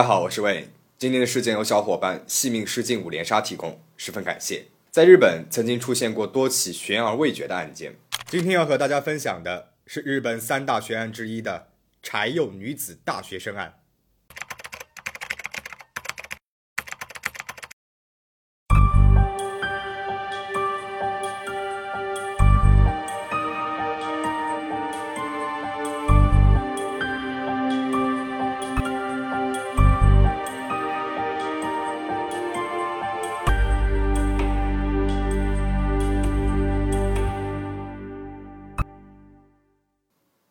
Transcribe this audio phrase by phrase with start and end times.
[0.00, 0.66] 大家好，我是魏。
[0.96, 4.64] 今天的事件由小伙伴细命失境五连杀提供，十分感谢。
[4.90, 7.94] 在日本曾经出现过多起悬而未决的案件，
[8.26, 11.66] 今天要和大家分享的是日本三大悬案之一的
[12.02, 13.74] 柴柚女子大学生案。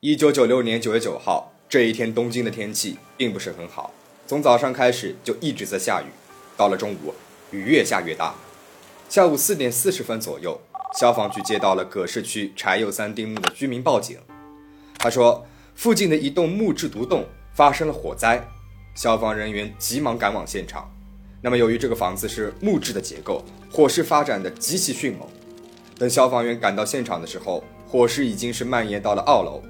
[0.01, 3.91] 一九九六年九月九号这一天，东京的天气并不是很好，
[4.25, 6.05] 从早上开始就一直在下雨，
[6.55, 7.13] 到了中午，
[7.51, 8.33] 雨越下越大。
[9.09, 10.57] 下午四点四十分左右，
[10.97, 14.17] 消防局接到了葛饰区柴又三丁目的居民报警，
[14.97, 18.41] 他说附近的一栋木质独栋发生了火灾，
[18.95, 20.89] 消防人员急忙赶往现场。
[21.41, 25.27] 那么由于这个房子是木质的结构，火势发展的极其迅猛。
[25.97, 29.61] 等消防员赶到现场的时候，火势已经是蔓延到了二楼。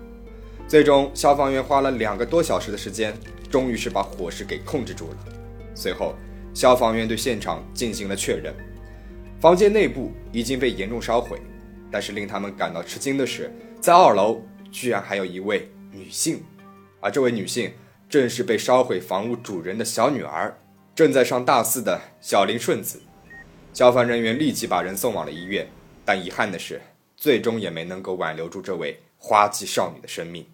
[0.70, 3.12] 最终，消防员花了两个多小时的时间，
[3.50, 5.18] 终于是把火势给控制住了。
[5.74, 6.14] 随后，
[6.54, 8.54] 消防员对现场进行了确认，
[9.42, 11.42] 房间内部已经被严重烧毁。
[11.92, 16.44] 但是令他们感到吃惊的是，在二楼居然还有一位女性，
[17.00, 17.72] 而这位女性
[18.08, 20.56] 正是被烧毁房屋主人的小女儿，
[20.94, 23.02] 正在上大四的小林顺子。
[23.74, 25.68] 消防人员立即把人送往了医院，
[26.06, 26.80] 但遗憾的是，
[27.18, 30.46] 最终也没能够挽留住这位花季少女的生命。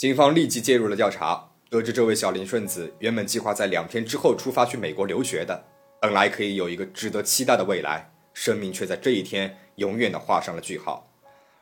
[0.00, 5.62] 警方立即介入了调查，得知这位小林顺子原本计划在两天之后出发去美国留学的，
[6.00, 11.06] 本来可以有一个值得期待的未来，生命却在这一天永远的画上了句号。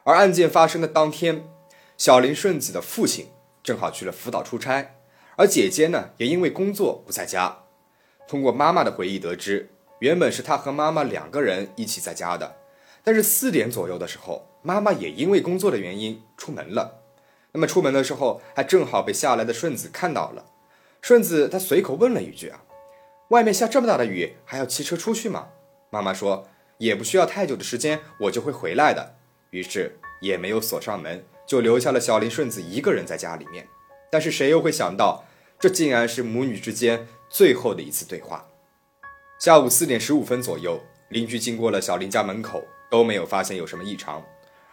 [0.05, 1.49] 而案件发生的当天，
[1.97, 3.27] 小林顺子的父亲
[3.61, 4.95] 正好去了福岛出差，
[5.35, 7.65] 而姐姐呢也因为工作不在家。
[8.29, 12.55] 通过妈妈的回忆得知，原本是她和妈妈两个人一起在家的，
[13.03, 16.98] 但是四点左右的时候，妈妈也因为工作的原因出门了。
[17.53, 20.45] 那么出门的时候，还正好被下来的顺子看到了。
[21.01, 22.63] 顺子他随口问了一句：“啊，
[23.29, 25.49] 外面下这么大的雨，还要骑车出去吗？”
[25.91, 26.49] 妈妈说
[26.79, 29.15] ：“也不需要太久的时间，我就会回来的。”
[29.51, 33.67] 于是也没有锁上门，就留下了小林顺子一个人在家里面。
[34.11, 35.25] 但是谁又会想到，
[35.59, 38.47] 这竟然是母女之间最后的一次对话。
[39.39, 44.23] 下午四点十五分左右，邻居经过了小林家门口，都没有发现有什么异常。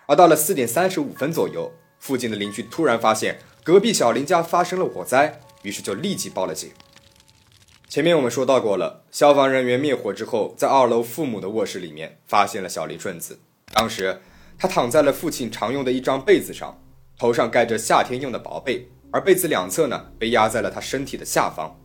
[0.07, 1.71] 而到了四点三十五分左右。
[2.05, 6.69] 附近的邻居突然发现隔壁小林家发生了火灾，于是就立即报了警。
[7.89, 13.39] 前面我们说到过了，消防人员灭火之后，在二楼父母的卧室里面发现了小林顺子。
[13.73, 14.21] 当时
[14.55, 16.79] 他躺在了父亲常用的一张被子上，
[17.17, 21.75] 头上盖着夏天用的薄被，而被子两侧呢被压在了他身体的下方。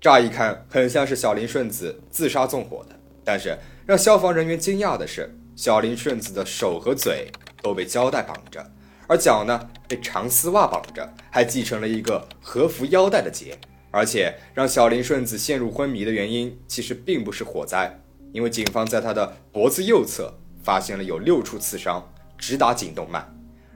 [0.00, 7.30] 乍一看很像是小林顺子自杀纵火的，但是让消防人员惊讶的是，小林顺子的手和嘴
[7.60, 8.66] 都被胶带绑着。
[9.08, 13.58] 而脚呢被长丝袜绑着，还系成了一个和服腰带的结。
[13.90, 17.98] 而且让小林顺子陷入昏迷的原因，其实并不是火灾，
[18.32, 20.32] 因为警方在他的脖子右侧
[20.62, 23.26] 发现了有六处刺伤，直达颈动脉，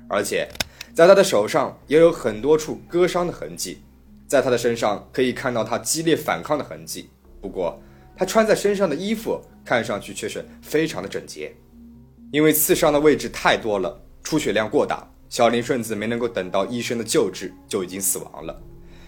[0.08, 0.46] 而且
[0.92, 3.82] 在他的手上也有很多处割伤的痕迹，
[4.26, 7.08] 在他的身上可以看到他激烈反抗的痕迹。
[7.40, 7.80] 不过
[8.14, 11.56] 他穿在身上的衣服看上去却是非常的整洁，
[12.30, 15.08] 因为刺伤的位置太多了，出血量过大。
[15.32, 18.62] 小林顺子没能够等到医生的救治，就已经死亡了。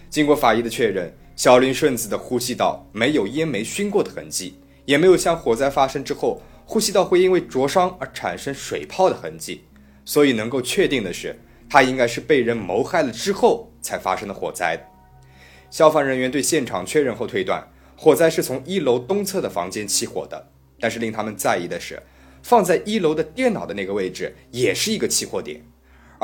[0.09, 9.65] 经过法医的确认，小林顺子的呼吸道没有烟煤熏过的痕迹，也没有像火灾发生之后呼吸道会因为灼伤而产生水泡的痕迹。
[10.03, 14.83] 所以能够确定的是，他应该是被人谋害了之后才发生的火灾。
[15.69, 17.63] 消防人员对现场确认后推断，
[17.95, 20.47] 火灾是从一楼东侧的房间起火的。
[20.79, 22.01] 但是令他们在意的是，
[22.41, 25.63] 放在一楼的电脑的那个位置也是一个起火点。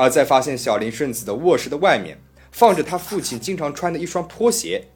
[0.02, 2.18] 而在发现小林顺子的卧室的外面
[2.50, 4.88] 放着他父亲经常穿的一双拖鞋，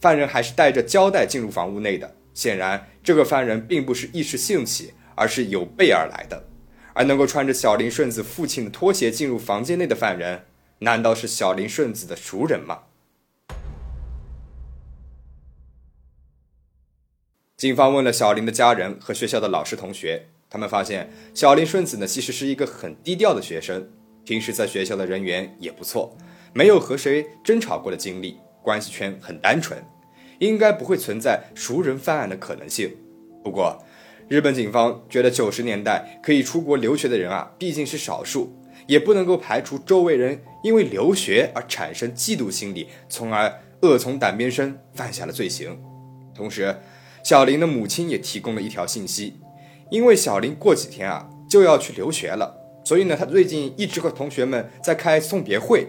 [0.00, 2.16] 犯人还是带着胶带进入房屋内的。
[2.34, 6.48] 显然，这个犯人并不是一时兴起，而是有备而来的。
[6.94, 10.46] 而能够穿着小林顺子父亲的拖鞋进入房间内的犯人，
[10.80, 12.80] 难道是小林顺子的熟人吗？
[17.56, 23.92] 警方问了小林的家人和学校的老师同学，他们发现小林顺子呢，其实是一个很低调的学生。
[24.24, 26.16] 平时在学校的人缘也不错，
[26.52, 29.82] 没有和谁争吵过的经历，关系圈很单纯，
[30.38, 32.96] 应该不会存在熟人犯案的可能性。
[33.42, 33.84] 不过，
[34.28, 38.56] 日本警方觉得九十年代可以出国留学的人啊，毕竟是少数，
[38.86, 45.78] 也不能够排除周围人因为留学而产生嫉妒心理，从而恶从胆边生，犯下了罪行。
[46.34, 46.74] 同时，
[47.22, 49.34] 小林的母亲也提供了一条信息，
[49.90, 55.88] 因为小林过几天啊就要去留学了，所以呢，他最近一直和同学们在开送别会。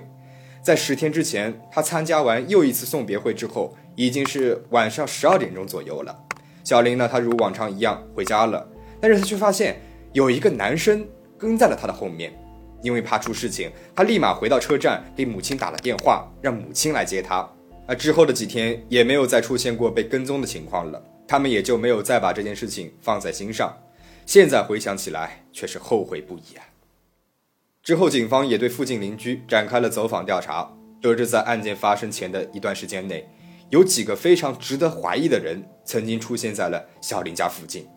[0.63, 6.17] 在十天之前，他参加完又一次送别会之后，已经是晚上十二点钟左右了。
[6.63, 8.67] 小林呢，他如往常一样回家了，
[8.99, 9.79] 但是他却发现
[10.13, 11.05] 有一个男生
[11.37, 12.33] 跟在了他的后面。
[12.81, 17.47] 因为怕出事情，他立马回到车站给母亲打了电话，让母亲来接他。
[17.87, 23.71] 而之后的几天也没有再出现过被跟踪的情况了，他们也就没有再把这件事情放在心上。
[24.25, 26.64] 现在回想起来，却是后悔不已啊。
[27.85, 30.67] 之后，警方也对附近邻居展开了走访调查，
[30.99, 33.29] 得知在案件发生前的一段时间内，
[33.69, 37.87] 有几个非常值得怀疑的人曾经出现在了小林家附近。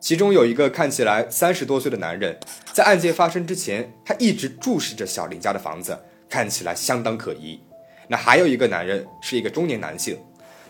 [0.00, 2.40] 其中有一个看起来三十多岁的男人，
[2.72, 7.60] 在案件发生之前，他一直注视着小林家的房子，看起来相当可疑。
[8.08, 10.18] 那还有一个男人是一个中年男性，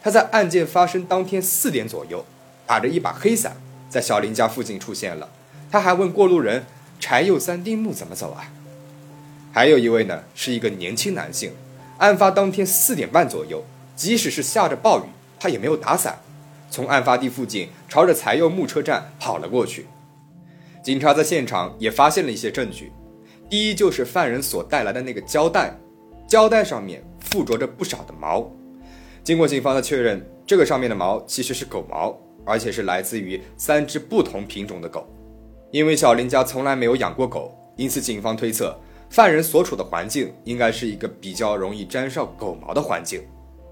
[0.03, 2.25] 他在案件发生当天四点左右，
[2.67, 3.57] 打着一把黑伞，
[3.89, 5.29] 在小林家附近出现了。
[5.71, 6.65] 他还问过路人
[7.01, 8.53] ：“柴又三丁目怎么走啊？”
[9.53, 11.53] 还有一位呢，是一个年轻男性，
[11.99, 13.65] 案发当天四点半左右，
[13.97, 15.09] 即使是下着暴雨，
[15.41, 16.21] 他也没有打伞。
[16.71, 19.87] 从案发地附近朝着柴又木车站跑了过去。
[20.85, 22.93] 警察在现场也发现了一些证据，
[23.49, 25.77] 第一就是犯人所带来的那个胶带，
[26.29, 28.49] 胶带上面附着着不少的毛。
[29.25, 35.07] 经过警方的确认，这个上面的毛其实是狗毛，而且是来自于三只不同品种的狗。
[35.71, 38.77] 因为小林家从来没有养过狗，因此警方推测
[39.09, 43.23] 犯人所处的环境应该是一个比较容易沾上狗毛的环境。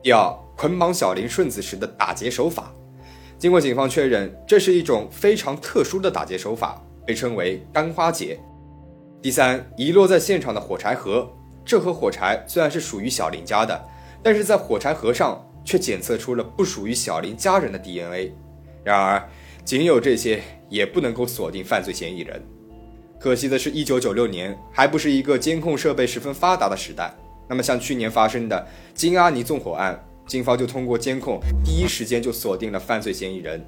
[0.03, 2.73] 第二，捆绑小林顺子时的打劫手法。
[3.37, 8.39] 经过警方确认，这是一种非常特殊的打劫手法，被称为“干花劫”。
[9.21, 11.29] 第三，遗落在现场的火柴盒，
[11.65, 13.89] 这盒火柴虽然是属于小林家的，
[14.23, 18.33] 但是在火柴盒上却检测出了不属于小林家人的 DNA。
[18.85, 19.29] 然而，
[19.65, 22.43] 仅有这些也不能够锁定犯罪嫌疑人。
[23.19, 27.13] 可惜的是，一九九六年还不是一个监控设备十分发达的时代。
[27.49, 29.99] 那么，像去年发生的金阿尼纵火案。
[30.27, 33.65] 警方就通过监控，第一时间就锁定了犯罪嫌疑人。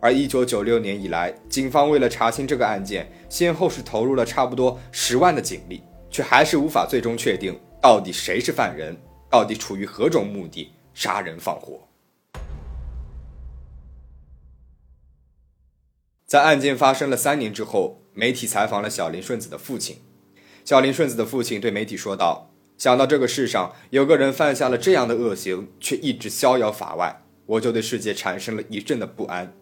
[0.00, 8.94] 而一九九六年以来，警方为了查清这个案件，先后是投入了差不多十万的警力，却还是无法最终确定到底谁是犯人，
[9.30, 11.80] 到底处于何种目的杀人放火。
[16.34, 19.98] 在案件发生了三年之后，媒体采访了小林顺子的父亲。
[20.64, 22.50] 小林顺子的父亲对媒体说道。
[22.76, 29.54] 想到这个世上有个人犯下了这样的恶行，却一直逍遥法外，我就对世界产生了一阵的不安。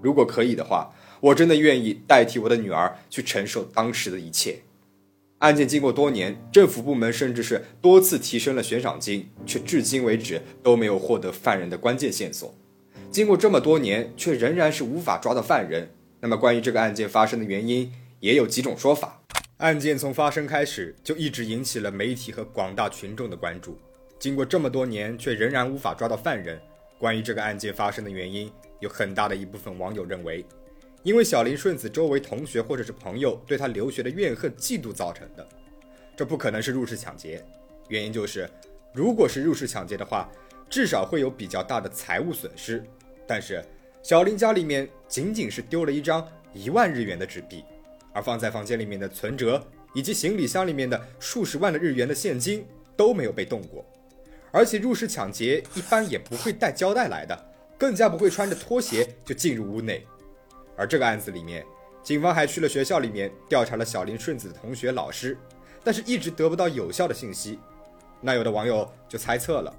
[0.00, 4.60] 如果可以的话，我真的愿意代替我的女儿去承受当时的一切。
[5.38, 12.54] 案件经过多年，政府部门甚至是多次提升了悬赏金，却至今为止都没有获得犯人的关键线索。
[13.10, 15.90] 经过这么多年，却仍然是无法抓到犯人。
[16.22, 17.90] 那么，关于这个案件发生的原因，
[18.20, 19.22] 也有几种说法。
[19.56, 23.78] 案件从发生开始就一直引起了媒体和广大群众的关注。
[24.18, 26.60] 经过这么多年，却仍然无法抓到犯人。
[26.98, 30.44] 关于这个案件发生的原因，有很大的一部分网友认为，
[31.02, 35.48] 因为小林顺子周围同学或者是朋友对他留学的怨恨、嫉妒造成的。
[36.14, 37.42] 这不可能是入室抢劫，
[37.88, 38.46] 原因就是，
[38.92, 40.30] 如果是入室抢劫的话，
[40.68, 42.84] 至少会有比较大的财务损失。
[43.26, 43.64] 但是
[44.02, 47.64] 小林家里面仅仅是丢了一张一万日元的纸币。
[48.12, 49.64] 而放在房间里面的存折
[49.94, 52.66] 以及行李箱里面的数十万的日元的现金
[52.96, 53.86] 都没有被动过，
[54.50, 60.04] 而且入室抢劫一般也不会带胶带来的，更加不会穿着拖鞋就进入屋内。
[60.76, 61.64] 而这个案子里面，
[62.02, 65.38] 警方还去了学校里面调查了小林顺子的同学、老师，
[65.84, 67.60] 但是一直得不到有效的信息。
[68.20, 69.72] 那有的网友就猜测了，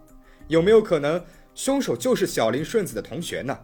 [0.48, 1.22] 有没有可能
[1.54, 3.60] 凶手就是小林顺子的同学呢？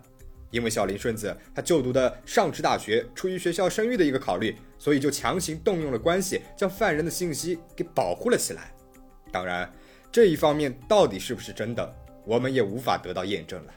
[0.49, 8.73] 因为小林顺子他就读的上智大学，出于学校声誉的一个考虑，所以就强行动用了关系，将犯人的信息给保护了起来。
[9.31, 9.71] 当然，
[10.11, 13.73] 这一方面到底是不是真的，我们也无法得到验证了。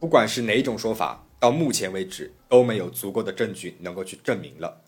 [0.00, 4.82] 不管是哪种说法，到目前为止都没有足够的证据能够去证明了，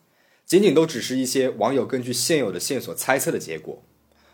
[0.44, 3.82] 仅仅都只是一些网友根据现有的线索猜测的结果。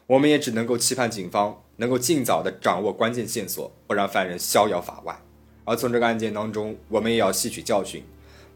[0.06, 5.20] 我们也只能够期盼警方能够尽早的掌握关键线索，不让犯人逍遥法外。
[5.66, 8.02] 而从这个案件当中，我们也要吸取教训，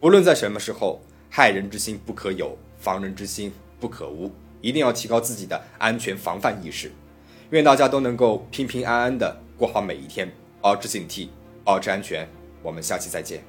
[0.00, 6.90] 不论在什么时候，害人之心不可有，防人之心不可无，一定要提高自己的安全防范意识。
[7.50, 10.30] 愿大家都能够平平安安的过好每一天，
[10.62, 11.28] 保持警惕，
[11.64, 12.26] 保持安全。
[12.62, 13.42] 我们下期再见。